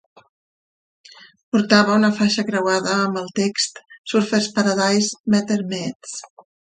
[1.55, 3.81] Portava una faixa creuada amb el text
[4.13, 6.17] "Surfers Paradise Meter Maids".